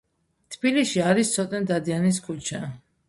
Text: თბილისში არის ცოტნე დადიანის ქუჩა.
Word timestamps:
თბილისში 0.53 1.03
არის 1.09 1.33
ცოტნე 1.35 1.59
დადიანის 1.73 2.21
ქუჩა. 2.29 2.63